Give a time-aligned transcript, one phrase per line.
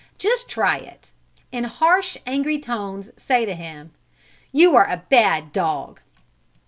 [0.17, 1.11] Just try it.
[1.51, 3.91] In harsh, angry tones say to him:
[4.51, 5.99] "You are a bad dog!"